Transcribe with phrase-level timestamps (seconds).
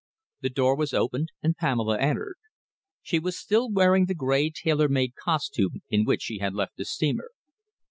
[0.39, 2.37] The door was opened and Pamela entered.
[3.03, 6.85] She was still wearing the grey tailor made costume in which she had left the
[6.85, 7.29] steamer.